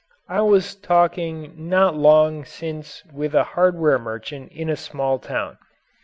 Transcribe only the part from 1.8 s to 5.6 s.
long since with a hardware merchant in a small town.